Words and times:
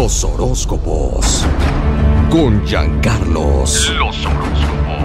Los 0.00 0.22
horóscopos. 0.22 1.44
Con 2.30 2.64
Giancarlos. 2.64 3.92
Los 3.98 4.24
horóscopos. 4.24 5.04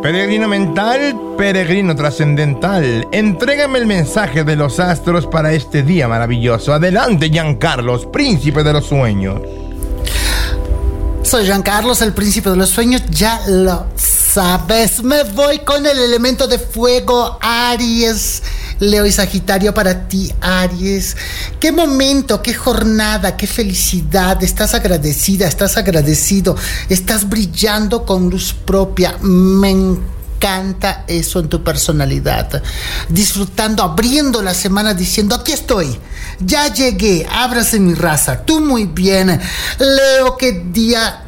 Peregrino 0.00 0.48
mental, 0.48 1.14
peregrino 1.36 1.94
trascendental. 1.94 3.06
Entrégame 3.12 3.80
el 3.80 3.84
mensaje 3.84 4.44
de 4.44 4.56
los 4.56 4.80
astros 4.80 5.26
para 5.26 5.52
este 5.52 5.82
día 5.82 6.08
maravilloso. 6.08 6.72
Adelante, 6.72 7.28
Giancarlos, 7.28 8.06
príncipe 8.06 8.64
de 8.64 8.72
los 8.72 8.86
sueños. 8.86 9.42
Soy 11.22 11.44
Giancarlos, 11.44 12.00
el 12.00 12.14
príncipe 12.14 12.48
de 12.48 12.56
los 12.56 12.70
sueños. 12.70 13.02
Ya 13.10 13.42
lo 13.46 13.88
sabes. 13.94 15.04
Me 15.04 15.22
voy 15.24 15.58
con 15.58 15.84
el 15.84 15.98
elemento 15.98 16.48
de 16.48 16.58
fuego, 16.58 17.36
Aries. 17.42 18.42
Leo 18.80 19.06
y 19.06 19.12
Sagitario 19.12 19.72
para 19.74 20.08
ti, 20.08 20.32
Aries. 20.40 21.16
Qué 21.60 21.72
momento, 21.72 22.42
qué 22.42 22.54
jornada, 22.54 23.36
qué 23.36 23.46
felicidad. 23.46 24.42
Estás 24.42 24.74
agradecida, 24.74 25.46
estás 25.46 25.76
agradecido. 25.76 26.56
Estás 26.88 27.28
brillando 27.28 28.04
con 28.04 28.30
luz 28.30 28.52
propia. 28.52 29.16
Me 29.20 29.70
encanta 29.70 31.04
eso 31.06 31.40
en 31.40 31.48
tu 31.48 31.62
personalidad. 31.62 32.62
Disfrutando, 33.08 33.82
abriendo 33.82 34.42
la 34.42 34.54
semana 34.54 34.94
diciendo, 34.94 35.34
aquí 35.34 35.52
estoy. 35.52 35.98
Ya 36.40 36.72
llegué, 36.72 37.26
ábrase 37.30 37.80
mi 37.80 37.94
raza. 37.94 38.44
Tú 38.44 38.60
muy 38.60 38.86
bien. 38.86 39.40
Leo, 39.78 40.36
qué 40.36 40.64
día 40.70 41.23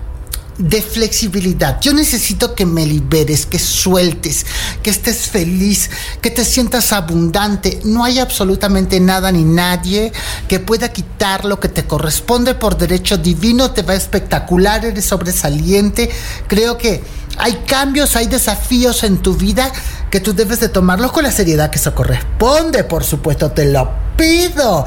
de 0.58 0.80
flexibilidad. 0.80 1.80
Yo 1.80 1.92
necesito 1.92 2.54
que 2.54 2.64
me 2.64 2.86
liberes, 2.86 3.46
que 3.46 3.58
sueltes, 3.58 4.46
que 4.82 4.90
estés 4.90 5.28
feliz, 5.28 5.90
que 6.20 6.30
te 6.30 6.44
sientas 6.44 6.92
abundante. 6.92 7.80
No 7.84 8.04
hay 8.04 8.18
absolutamente 8.18 9.00
nada 9.00 9.32
ni 9.32 9.44
nadie 9.44 10.12
que 10.48 10.60
pueda 10.60 10.92
quitar 10.92 11.44
lo 11.44 11.60
que 11.60 11.68
te 11.68 11.84
corresponde 11.84 12.54
por 12.54 12.78
derecho 12.78 13.18
divino. 13.18 13.70
Te 13.70 13.82
va 13.82 13.94
espectacular, 13.94 14.84
eres 14.84 15.04
sobresaliente. 15.04 16.10
Creo 16.46 16.78
que 16.78 17.02
hay 17.38 17.54
cambios, 17.66 18.16
hay 18.16 18.26
desafíos 18.26 19.04
en 19.04 19.18
tu 19.18 19.34
vida 19.34 19.70
que 20.10 20.20
tú 20.20 20.32
debes 20.32 20.60
de 20.60 20.68
tomarlos 20.68 21.12
con 21.12 21.24
la 21.24 21.30
seriedad 21.30 21.70
que 21.70 21.78
eso 21.78 21.94
corresponde. 21.94 22.84
Por 22.84 23.04
supuesto, 23.04 23.50
te 23.50 23.66
lo 23.66 23.90
pido. 24.16 24.86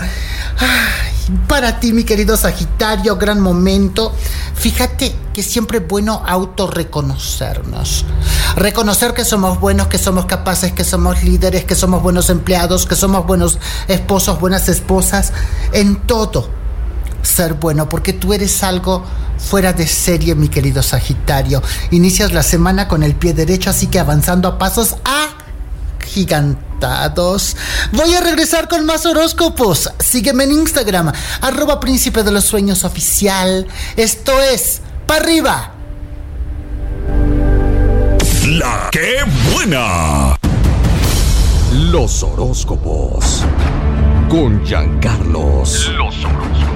Para 1.48 1.80
ti, 1.80 1.94
mi 1.94 2.04
querido 2.04 2.38
Sagitario, 2.38 3.18
gran 3.18 3.40
momento. 3.40 4.14
Fíjate 4.56 5.16
que 5.34 5.44
siempre 5.44 5.80
es 5.80 5.88
bueno 5.88 6.24
autorreconocernos. 6.26 8.06
Reconocer 8.56 9.14
que 9.14 9.26
somos 9.26 9.60
buenos, 9.60 9.88
que 9.88 9.98
somos 9.98 10.26
capaces, 10.26 10.72
que 10.74 10.84
somos 10.84 11.24
líderes, 11.24 11.66
que 11.66 11.76
somos 11.76 12.02
buenos 12.02 12.30
empleados, 12.30 12.86
que 12.86 12.96
somos 12.96 13.26
buenos 13.26 13.60
esposos, 13.88 14.40
buenas 14.40 14.70
esposas. 14.70 15.34
En 15.74 15.98
todo 16.02 16.50
ser 17.22 17.56
bueno, 17.56 17.90
porque 17.90 18.14
tú 18.14 18.34
eres 18.34 18.64
algo 18.64 19.04
fuera 19.38 19.74
de 19.74 19.88
serie, 19.88 20.36
mi 20.36 20.50
querido 20.50 20.84
Sagitario. 20.84 21.62
Inicias 21.92 22.34
la 22.34 22.44
semana 22.44 22.88
con 22.88 23.04
el 23.04 23.16
pie 23.16 23.34
derecho, 23.34 23.70
así 23.70 23.88
que 23.88 24.00
avanzando 24.00 24.48
a 24.48 24.58
pasos 24.58 24.96
agigantados. 26.10 27.56
Voy 27.92 28.14
a 28.16 28.22
regresar 28.22 28.68
con 28.68 28.86
más 28.86 29.06
horóscopos. 29.06 29.92
Sígueme 30.00 30.46
en 30.46 30.52
Instagram, 30.52 31.12
arroba 31.42 31.80
príncipe 31.80 32.24
de 32.24 32.32
los 32.32 32.46
sueños 32.46 32.84
oficial. 32.84 33.68
Esto 33.96 34.42
es, 34.42 34.82
para 35.06 35.22
arriba. 35.22 35.72
La 38.48 38.90
que 38.92 39.24
buena. 39.54 40.36
Los 41.92 42.24
horóscopos. 42.24 43.46
Con 44.28 44.66
Giancarlos. 44.66 45.92
Los 45.96 46.26
horóscopos. 46.26 46.69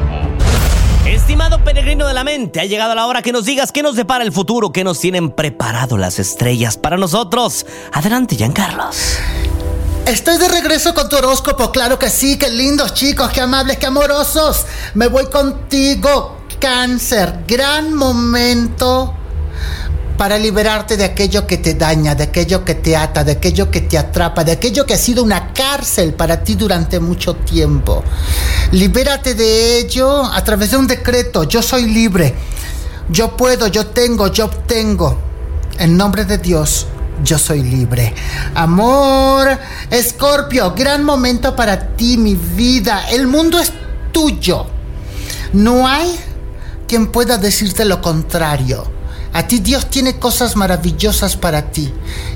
Estimado 1.24 1.64
peregrino 1.64 2.06
de 2.06 2.14
la 2.14 2.26
mente, 2.26 2.60
ha 2.60 2.66
llegado 2.66 2.94
la 2.96 3.08
hora 3.08 3.22
que 3.22 3.32
nos 3.32 3.46
digas 3.46 3.72
qué 3.72 3.82
nos 3.82 3.96
depara 3.96 4.26
el 4.26 4.34
futuro, 4.34 4.74
qué 4.74 4.84
nos 4.84 5.00
tienen 5.00 5.32
preparado 5.32 5.98
las 5.98 6.20
estrellas 6.20 6.76
para 6.76 6.98
nosotros. 6.98 7.66
Adelante, 7.94 8.36
Giancarlos. 8.36 8.98
Estoy 10.06 10.38
de 10.38 10.50
regreso 10.50 10.94
con 10.94 11.08
tu 11.08 11.16
horóscopo, 11.16 11.72
claro 11.72 11.98
que 11.98 12.10
sí, 12.10 12.38
qué 12.38 12.50
lindos 12.50 12.94
chicos, 12.94 13.32
qué 13.32 13.40
amables, 13.40 13.78
qué 13.78 13.86
amorosos. 13.86 14.66
Me 14.96 15.08
voy 15.08 15.28
contigo, 15.28 16.40
cáncer, 16.60 17.46
gran 17.48 17.94
momento 17.94 19.16
para 20.18 20.38
liberarte 20.38 20.98
de 20.98 21.06
aquello 21.06 21.48
que 21.48 21.58
te 21.58 21.74
daña, 21.76 22.16
de 22.16 22.26
aquello 22.26 22.66
que 22.66 22.76
te 22.76 22.98
ata, 22.98 23.24
de 23.24 23.32
aquello 23.32 23.72
que 23.72 23.80
te 23.80 23.98
atrapa, 23.98 24.44
de 24.44 24.52
aquello 24.52 24.86
que 24.86 24.94
ha 24.94 24.98
sido 24.98 25.24
una 25.24 25.54
cárcel 25.54 26.16
para 26.16 26.44
ti 26.44 26.56
durante 26.56 27.00
mucho 27.00 27.36
tiempo. 27.36 28.04
Libérate 28.74 29.36
de 29.36 29.78
ello 29.78 30.26
a 30.26 30.44
través 30.44 30.72
de 30.72 30.78
un 30.78 30.88
decreto. 30.88 31.44
Yo 31.44 31.62
soy 31.62 31.86
libre. 31.86 32.34
Yo 33.08 33.38
puedo, 33.38 33.68
yo 33.68 33.86
tengo, 33.86 34.30
yo 34.30 34.46
obtengo. 34.46 35.16
En 35.78 35.96
nombre 35.96 36.26
de 36.26 36.40
Dios, 36.40 36.88
yo 37.24 37.38
soy 37.38 37.62
libre. 37.62 38.16
Amor, 38.56 39.60
Escorpio, 39.92 40.74
gran 40.76 41.04
momento 41.04 41.56
para 41.56 41.90
ti, 41.96 42.18
mi 42.18 42.34
vida. 42.34 43.10
El 43.12 43.28
mundo 43.28 43.60
es 43.60 43.72
tuyo. 44.12 44.66
No 45.54 45.88
hay 45.88 46.20
quien 46.88 47.12
pueda 47.12 47.38
decirte 47.38 47.86
lo 47.86 48.02
contrario. 48.02 48.93
A 49.34 49.48
ti 49.48 49.60
Dios 49.60 49.90
tiene 49.90 50.20
cosas 50.20 50.56
maravillosas 50.56 51.36
para 51.36 51.72
ti. 51.72 51.92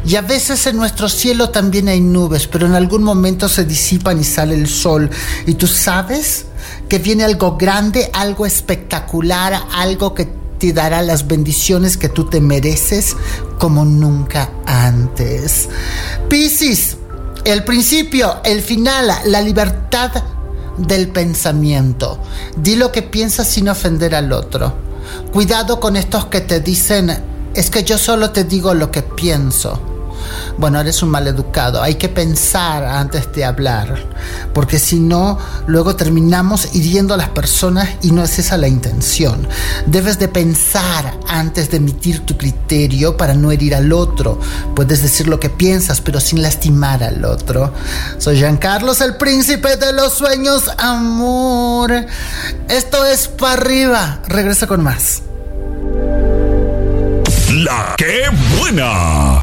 Y 0.05 0.15
a 0.15 0.21
veces 0.21 0.65
en 0.65 0.77
nuestro 0.77 1.07
cielo 1.09 1.49
también 1.49 1.87
hay 1.89 2.01
nubes, 2.01 2.47
pero 2.47 2.65
en 2.65 2.73
algún 2.73 3.03
momento 3.03 3.47
se 3.47 3.65
disipan 3.65 4.19
y 4.19 4.23
sale 4.23 4.55
el 4.55 4.67
sol. 4.67 5.09
Y 5.45 5.53
tú 5.53 5.67
sabes 5.67 6.45
que 6.89 6.97
viene 6.97 7.23
algo 7.23 7.55
grande, 7.55 8.09
algo 8.13 8.47
espectacular, 8.47 9.61
algo 9.73 10.15
que 10.15 10.27
te 10.57 10.73
dará 10.73 11.03
las 11.03 11.27
bendiciones 11.27 11.97
que 11.97 12.09
tú 12.09 12.25
te 12.25 12.41
mereces 12.41 13.15
como 13.59 13.85
nunca 13.85 14.49
antes. 14.65 15.69
Piscis, 16.29 16.97
el 17.45 17.63
principio, 17.63 18.41
el 18.43 18.63
final, 18.63 19.11
la 19.25 19.41
libertad 19.41 20.11
del 20.77 21.09
pensamiento. 21.09 22.19
Di 22.55 22.75
lo 22.75 22.91
que 22.91 23.03
piensas 23.03 23.47
sin 23.47 23.69
ofender 23.69 24.15
al 24.15 24.31
otro. 24.31 24.86
Cuidado 25.31 25.79
con 25.79 25.95
estos 25.95 26.25
que 26.25 26.41
te 26.41 26.59
dicen, 26.59 27.15
es 27.53 27.69
que 27.69 27.83
yo 27.83 27.97
solo 27.97 28.31
te 28.31 28.43
digo 28.43 28.73
lo 28.73 28.91
que 28.91 29.03
pienso. 29.03 29.96
Bueno, 30.57 30.79
eres 30.79 31.03
un 31.03 31.09
maleducado. 31.09 31.81
Hay 31.81 31.95
que 31.95 32.09
pensar 32.09 32.83
antes 32.83 33.31
de 33.33 33.45
hablar, 33.45 33.95
porque 34.53 34.79
si 34.79 34.99
no, 34.99 35.37
luego 35.67 35.95
terminamos 35.95 36.75
hiriendo 36.75 37.13
a 37.13 37.17
las 37.17 37.29
personas 37.29 37.89
y 38.01 38.11
no 38.11 38.23
es 38.23 38.39
esa 38.39 38.57
la 38.57 38.67
intención. 38.67 39.47
Debes 39.85 40.19
de 40.19 40.27
pensar 40.27 41.17
antes 41.27 41.69
de 41.69 41.77
emitir 41.77 42.25
tu 42.25 42.37
criterio 42.37 43.17
para 43.17 43.33
no 43.33 43.51
herir 43.51 43.75
al 43.75 43.93
otro. 43.93 44.39
Puedes 44.75 45.01
decir 45.01 45.27
lo 45.27 45.39
que 45.39 45.49
piensas, 45.49 46.01
pero 46.01 46.19
sin 46.19 46.41
lastimar 46.41 47.03
al 47.03 47.23
otro. 47.25 47.73
Soy 48.17 48.37
Giancarlos, 48.37 49.01
el 49.01 49.17
príncipe 49.17 49.77
de 49.77 49.93
los 49.93 50.13
sueños, 50.13 50.69
amor. 50.77 51.93
Esto 52.67 53.05
es 53.05 53.27
para 53.27 53.53
arriba. 53.53 54.19
Regresa 54.27 54.67
con 54.67 54.83
más. 54.83 55.21
La 57.49 57.95
que 57.97 58.23
buena. 58.59 59.36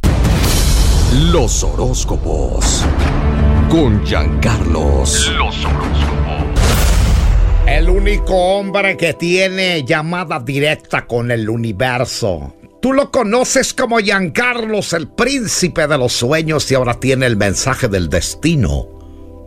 Los 1.14 1.62
horóscopos. 1.62 2.84
Con 3.70 4.04
Giancarlos. 4.04 5.30
Los 5.38 5.64
horóscopos. 5.64 6.48
El 7.68 7.88
único 7.88 8.34
hombre 8.34 8.96
que 8.96 9.14
tiene 9.14 9.84
llamada 9.84 10.40
directa 10.40 11.06
con 11.06 11.30
el 11.30 11.48
universo. 11.48 12.56
Tú 12.82 12.92
lo 12.92 13.12
conoces 13.12 13.74
como 13.74 13.98
Giancarlos, 13.98 14.92
el 14.92 15.06
príncipe 15.06 15.86
de 15.86 15.98
los 15.98 16.12
sueños, 16.12 16.68
y 16.72 16.74
ahora 16.74 16.94
tiene 16.94 17.26
el 17.26 17.36
mensaje 17.36 17.86
del 17.86 18.08
destino 18.08 18.88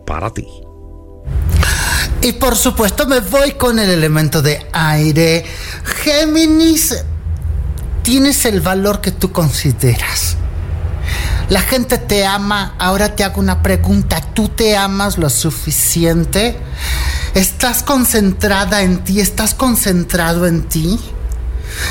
para 0.06 0.30
ti. 0.30 0.47
Y 2.21 2.31
por 2.31 2.56
supuesto 2.56 3.06
me 3.07 3.19
voy 3.19 3.51
con 3.51 3.77
el 3.77 3.89
elemento 3.89 4.41
de 4.41 4.65
aire. 4.71 5.44
Géminis, 6.01 7.03
tienes 8.03 8.45
el 8.45 8.62
valor 8.62 9.01
que 9.01 9.12
tú 9.12 9.33
consideras. 9.33 10.26
La 11.49 11.61
gente 11.61 11.97
te 11.97 12.25
ama. 12.25 12.75
Ahora 12.77 13.15
te 13.15 13.23
hago 13.23 13.39
una 13.39 13.63
pregunta. 13.63 14.21
¿Tú 14.33 14.49
te 14.49 14.75
amas 14.75 15.17
lo 15.17 15.29
suficiente? 15.29 16.59
¿Estás 17.35 17.83
concentrada 17.83 18.81
en 18.81 19.03
ti? 19.03 19.21
¿Estás 19.21 19.53
concentrado 19.53 20.45
en 20.45 20.63
ti? 20.63 20.99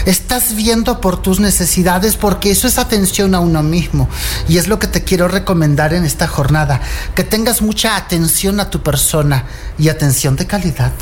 Estás 0.05 0.55
viendo 0.57 1.01
por 1.01 1.23
tus 1.23 1.41
necesidades 1.41 2.17
porque 2.17 2.51
eso 2.51 2.67
es 2.67 2.79
atención 2.79 3.35
a 3.35 3.41
uno 3.41 3.63
mismo. 3.63 4.11
Y 4.47 4.59
es 4.59 4.69
lo 4.69 4.79
que 4.79 4.89
te 4.89 5.05
quiero 5.05 5.27
recomendar 5.27 5.95
en 5.95 6.05
esta 6.05 6.29
jornada. 6.29 6.83
Que 7.15 7.25
tengas 7.25 7.63
mucha 7.63 7.97
atención 7.97 8.61
a 8.61 8.69
tu 8.69 8.83
persona 8.83 9.45
y 9.79 9.89
atención 9.89 10.37
de 10.37 10.47
calidad. 10.47 10.93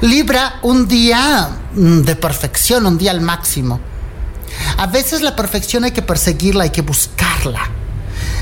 Libra 0.00 0.58
un 0.62 0.88
día 0.88 1.50
mm, 1.74 2.00
de 2.00 2.16
perfección, 2.16 2.86
un 2.86 2.96
día 2.96 3.10
al 3.10 3.20
máximo. 3.20 3.78
A 4.78 4.86
veces 4.86 5.20
la 5.20 5.36
perfección 5.36 5.84
hay 5.84 5.92
que 5.92 6.02
perseguirla, 6.02 6.64
hay 6.64 6.70
que 6.70 6.82
buscarla. 6.82 7.79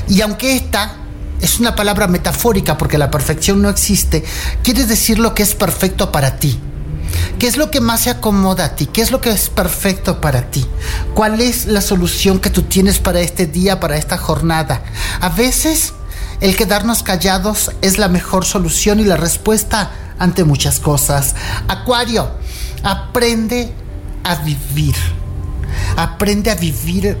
Y 0.09 0.21
aunque 0.21 0.55
esta 0.55 0.95
es 1.39 1.59
una 1.59 1.75
palabra 1.75 2.07
metafórica 2.07 2.77
porque 2.77 2.97
la 2.97 3.11
perfección 3.11 3.61
no 3.61 3.69
existe, 3.69 4.23
quiere 4.63 4.85
decir 4.85 5.19
lo 5.19 5.33
que 5.33 5.43
es 5.43 5.55
perfecto 5.55 6.11
para 6.11 6.37
ti. 6.37 6.59
¿Qué 7.37 7.47
es 7.47 7.55
lo 7.55 7.71
que 7.71 7.79
más 7.79 8.01
se 8.01 8.09
acomoda 8.09 8.65
a 8.65 8.75
ti? 8.75 8.85
¿Qué 8.87 9.01
es 9.01 9.11
lo 9.11 9.21
que 9.21 9.31
es 9.31 9.49
perfecto 9.49 10.19
para 10.19 10.51
ti? 10.51 10.65
¿Cuál 11.13 11.39
es 11.39 11.67
la 11.67 11.81
solución 11.81 12.39
que 12.39 12.49
tú 12.49 12.63
tienes 12.63 12.99
para 12.99 13.21
este 13.21 13.45
día, 13.45 13.79
para 13.79 13.97
esta 13.97 14.17
jornada? 14.17 14.83
A 15.21 15.29
veces 15.29 15.93
el 16.41 16.55
quedarnos 16.55 17.03
callados 17.03 17.71
es 17.81 17.97
la 17.97 18.09
mejor 18.09 18.45
solución 18.45 18.99
y 18.99 19.05
la 19.05 19.15
respuesta 19.15 19.91
ante 20.17 20.43
muchas 20.43 20.79
cosas. 20.79 21.35
Acuario, 21.67 22.29
aprende 22.83 23.73
a 24.23 24.35
vivir. 24.35 24.95
Aprende 25.95 26.51
a 26.51 26.55
vivir 26.55 27.17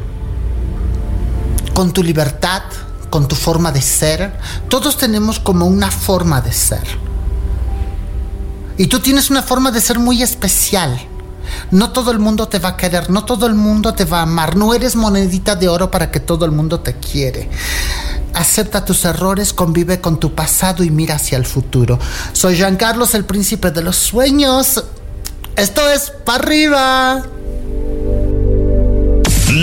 con 1.79 1.93
tu 1.93 2.03
libertad, 2.03 2.63
con 3.09 3.29
tu 3.29 3.37
forma 3.37 3.71
de 3.71 3.81
ser. 3.81 4.33
Todos 4.67 4.97
tenemos 4.97 5.39
como 5.39 5.65
una 5.65 5.89
forma 5.89 6.41
de 6.41 6.51
ser. 6.51 6.83
Y 8.77 8.87
tú 8.87 8.99
tienes 8.99 9.29
una 9.29 9.41
forma 9.41 9.71
de 9.71 9.79
ser 9.79 9.97
muy 9.97 10.21
especial. 10.21 10.99
No 11.71 11.91
todo 11.91 12.11
el 12.11 12.19
mundo 12.19 12.49
te 12.49 12.59
va 12.59 12.69
a 12.69 12.75
querer, 12.75 13.09
no 13.09 13.23
todo 13.23 13.47
el 13.47 13.55
mundo 13.55 13.93
te 13.93 14.03
va 14.03 14.19
a 14.19 14.23
amar. 14.23 14.57
No 14.57 14.73
eres 14.73 14.97
monedita 14.97 15.55
de 15.55 15.69
oro 15.69 15.89
para 15.89 16.11
que 16.11 16.19
todo 16.19 16.43
el 16.43 16.51
mundo 16.51 16.81
te 16.81 16.95
quiere. 16.95 17.49
Acepta 18.33 18.83
tus 18.83 19.05
errores, 19.05 19.53
convive 19.53 20.01
con 20.01 20.19
tu 20.19 20.35
pasado 20.35 20.83
y 20.83 20.89
mira 20.89 21.15
hacia 21.15 21.37
el 21.37 21.45
futuro. 21.45 21.97
Soy 22.33 22.57
Jean 22.57 22.75
Carlos, 22.75 23.15
el 23.15 23.23
príncipe 23.23 23.71
de 23.71 23.83
los 23.83 23.95
sueños. 23.95 24.83
Esto 25.55 25.89
es 25.89 26.11
para 26.25 26.43
arriba. 26.43 27.23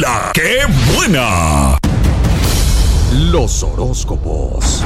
La 0.00 0.32
buena. 0.94 1.65
Los 3.32 3.64
horóscopos. 3.64 4.84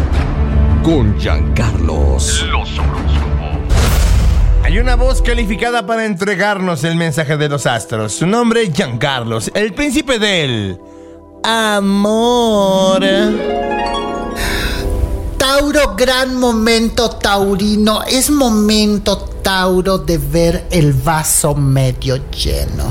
Con 0.82 1.19
Giancarlos. 1.20 2.42
Los 2.44 2.78
horóscopos. 2.78 3.12
Hay 4.64 4.78
una 4.78 4.94
voz 4.96 5.20
calificada 5.20 5.84
para 5.84 6.06
entregarnos 6.06 6.82
el 6.84 6.96
mensaje 6.96 7.37
de 7.37 7.50
los 7.50 7.66
astros. 7.66 8.12
Su 8.12 8.26
nombre 8.26 8.62
es 8.62 8.72
Giancarlos, 8.72 9.50
el 9.52 9.75
príncipe 9.75 10.19
del 10.19 10.81
amor. 11.42 13.04
Tauro, 15.36 15.94
gran 15.94 16.34
momento 16.34 17.10
taurino. 17.10 18.04
Es 18.04 18.31
momento, 18.31 19.19
Tauro, 19.43 19.98
de 19.98 20.16
ver 20.16 20.66
el 20.70 20.94
vaso 20.94 21.54
medio 21.54 22.16
lleno. 22.31 22.90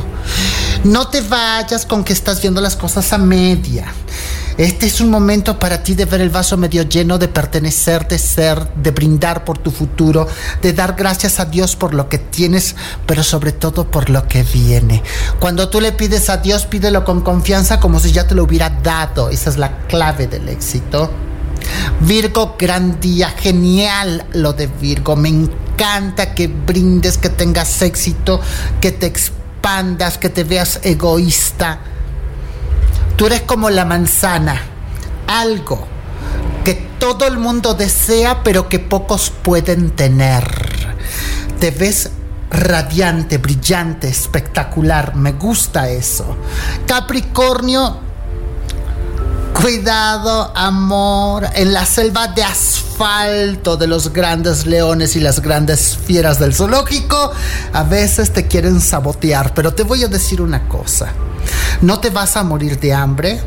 No 0.83 1.07
te 1.07 1.21
vayas 1.21 1.87
con 1.87 2.03
que 2.03 2.13
estás 2.13 2.39
viendo 2.39 2.61
las 2.61 2.75
cosas 2.75 3.11
a 3.13 3.17
media. 3.17 3.91
Este 4.59 4.87
es 4.87 4.99
un 4.99 5.09
momento 5.09 5.57
para 5.57 5.83
ti 5.83 5.95
de 5.95 6.03
ver 6.03 6.19
el 6.19 6.31
vaso 6.31 6.57
medio 6.57 6.83
lleno, 6.83 7.17
de 7.17 7.29
pertenecer, 7.29 8.05
de 8.09 8.19
ser, 8.19 8.73
de 8.73 8.91
brindar 8.91 9.45
por 9.45 9.57
tu 9.57 9.71
futuro, 9.71 10.27
de 10.61 10.73
dar 10.73 10.95
gracias 10.97 11.39
a 11.39 11.45
Dios 11.45 11.77
por 11.77 11.93
lo 11.93 12.09
que 12.09 12.17
tienes, 12.17 12.75
pero 13.05 13.23
sobre 13.23 13.53
todo 13.53 13.89
por 13.89 14.09
lo 14.09 14.27
que 14.27 14.43
viene. 14.43 15.01
Cuando 15.39 15.69
tú 15.69 15.79
le 15.79 15.93
pides 15.93 16.29
a 16.29 16.35
Dios, 16.35 16.65
pídelo 16.65 17.05
con 17.05 17.21
confianza 17.21 17.79
como 17.79 18.01
si 18.01 18.11
ya 18.11 18.27
te 18.27 18.35
lo 18.35 18.43
hubiera 18.43 18.69
dado. 18.69 19.29
Esa 19.29 19.49
es 19.49 19.55
la 19.55 19.77
clave 19.87 20.27
del 20.27 20.49
éxito. 20.49 21.09
Virgo, 22.01 22.57
gran 22.59 22.99
día, 22.99 23.29
genial 23.29 24.25
lo 24.33 24.51
de 24.51 24.67
Virgo. 24.67 25.15
Me 25.15 25.29
encanta 25.29 26.35
que 26.35 26.47
brindes, 26.47 27.17
que 27.17 27.29
tengas 27.29 27.81
éxito, 27.81 28.41
que 28.81 28.91
te 28.91 29.05
expandas, 29.05 30.17
que 30.17 30.27
te 30.27 30.43
veas 30.43 30.81
egoísta. 30.83 31.79
Tú 33.19 33.25
eres 33.25 33.41
como 33.41 33.69
la 33.69 33.83
manzana, 33.83 34.61
algo 35.27 35.85
que 36.63 36.73
todo 36.97 37.27
el 37.27 37.37
mundo 37.37 37.73
desea, 37.73 38.43
pero 38.45 38.69
que 38.69 38.79
pocos 38.79 39.29
pueden 39.29 39.91
tener. 39.91 40.95
Te 41.59 41.71
ves 41.71 42.11
radiante, 42.49 43.37
brillante, 43.37 44.07
espectacular. 44.07 45.17
Me 45.17 45.33
gusta 45.33 45.89
eso. 45.89 46.37
Capricornio, 46.87 47.99
Cuidado, 49.53 50.53
amor, 50.55 51.45
en 51.53 51.73
la 51.73 51.85
selva 51.85 52.29
de 52.29 52.43
asfalto 52.43 53.75
de 53.75 53.87
los 53.87 54.13
grandes 54.13 54.65
leones 54.65 55.17
y 55.17 55.19
las 55.19 55.41
grandes 55.41 55.97
fieras 55.97 56.39
del 56.39 56.53
zoológico, 56.53 57.33
a 57.73 57.83
veces 57.83 58.31
te 58.31 58.47
quieren 58.47 58.79
sabotear, 58.79 59.53
pero 59.53 59.73
te 59.73 59.83
voy 59.83 60.05
a 60.05 60.07
decir 60.07 60.41
una 60.41 60.69
cosa, 60.69 61.09
no 61.81 61.99
te 61.99 62.09
vas 62.09 62.37
a 62.37 62.43
morir 62.43 62.79
de 62.79 62.93
hambre, 62.93 63.39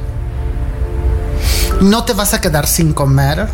no 1.81 2.05
te 2.05 2.13
vas 2.15 2.35
a 2.35 2.41
quedar 2.41 2.67
sin 2.67 2.93
comer, 2.93 3.49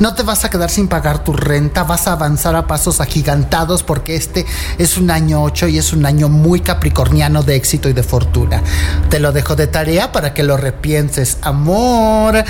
no 0.00 0.14
te 0.14 0.22
vas 0.22 0.44
a 0.44 0.50
quedar 0.50 0.70
sin 0.70 0.88
pagar 0.88 1.22
tu 1.22 1.32
renta, 1.32 1.84
vas 1.84 2.08
a 2.08 2.12
avanzar 2.12 2.56
a 2.56 2.66
pasos 2.66 3.00
agigantados 3.00 3.82
porque 3.82 4.16
este 4.16 4.44
es 4.78 4.96
un 4.96 5.10
año 5.10 5.42
8 5.42 5.68
y 5.68 5.78
es 5.78 5.92
un 5.92 6.06
año 6.06 6.28
muy 6.28 6.60
capricorniano 6.60 7.42
de 7.42 7.54
éxito 7.54 7.88
y 7.88 7.92
de 7.92 8.02
fortuna. 8.02 8.62
Te 9.10 9.20
lo 9.20 9.30
dejo 9.32 9.54
de 9.54 9.66
tarea 9.66 10.10
para 10.10 10.34
que 10.34 10.42
lo 10.42 10.56
repienses, 10.56 11.38
amor. 11.42 12.44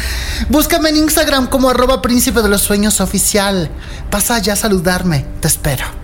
Búscame 0.49 0.91
en 0.91 0.97
Instagram 0.97 1.49
como 1.49 1.69
arroba 1.69 2.01
príncipe 2.01 2.41
de 2.41 2.49
los 2.49 2.63
sueños 2.63 3.01
oficial. 3.01 3.71
Pasa 4.11 4.37
allá 4.37 4.55
a 4.55 4.57
saludarme, 4.57 5.27
te 5.41 5.49
espero. 5.49 6.04